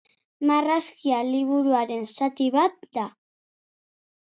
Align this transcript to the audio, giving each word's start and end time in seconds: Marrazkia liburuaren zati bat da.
Marrazkia 0.51 1.19
liburuaren 1.27 2.09
zati 2.15 2.49
bat 2.59 2.91
da. 3.01 3.07